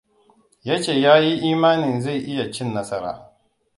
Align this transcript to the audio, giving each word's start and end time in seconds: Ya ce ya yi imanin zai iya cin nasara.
Ya 0.67 0.75
ce 0.83 0.93
ya 1.03 1.15
yi 1.23 1.33
imanin 1.51 2.01
zai 2.01 2.19
iya 2.23 2.51
cin 2.51 2.73
nasara. 2.73 3.33